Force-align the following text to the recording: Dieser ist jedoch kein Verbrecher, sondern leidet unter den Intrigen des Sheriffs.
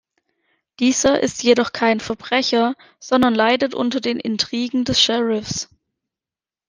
Dieser 0.79 1.21
ist 1.21 1.43
jedoch 1.43 1.73
kein 1.73 1.99
Verbrecher, 1.99 2.73
sondern 2.99 3.35
leidet 3.35 3.75
unter 3.75 4.01
den 4.01 4.19
Intrigen 4.19 4.83
des 4.83 4.99
Sheriffs. 4.99 5.69